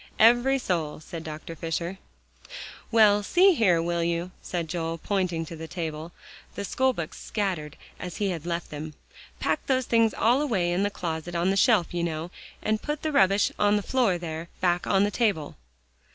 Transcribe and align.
"Every 0.17 0.57
soul," 0.57 0.99
said 0.99 1.23
Dr. 1.23 1.55
Fisher. 1.55 1.99
"Well, 2.89 3.21
see 3.21 3.53
here, 3.53 3.83
will 3.83 4.03
you," 4.03 4.31
said 4.41 4.67
Joel, 4.67 4.97
pointing 4.97 5.45
to 5.45 5.55
the 5.55 5.67
table, 5.67 6.11
the 6.55 6.65
schoolbooks 6.65 7.21
scattered 7.23 7.77
as 7.99 8.15
he 8.17 8.29
had 8.31 8.47
left 8.47 8.71
them, 8.71 8.95
"pack 9.39 9.63
those 9.67 9.85
things 9.85 10.15
all 10.15 10.41
away 10.41 10.71
in 10.71 10.81
the 10.81 10.89
closet 10.89 11.35
on 11.35 11.51
the 11.51 11.55
shelf, 11.55 11.93
you 11.93 12.03
know, 12.03 12.31
and 12.63 12.81
put 12.81 13.03
the 13.03 13.11
rubbish 13.11 13.51
on 13.59 13.75
the 13.75 13.83
floor 13.83 14.17
there, 14.17 14.49
back 14.59 14.87
on 14.87 15.03
the 15.03 15.11
table?" 15.11 15.55